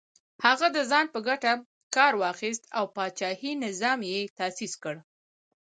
[0.45, 1.51] هغه د ځان په ګټه
[1.95, 4.95] کار واخیست او پاچاهي نظام یې تاسیس کړ.